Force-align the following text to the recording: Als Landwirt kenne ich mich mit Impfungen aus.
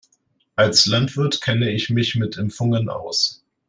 Als 0.55 0.87
Landwirt 0.87 1.41
kenne 1.41 1.69
ich 1.69 1.91
mich 1.91 2.15
mit 2.15 2.35
Impfungen 2.35 2.89
aus. 2.89 3.45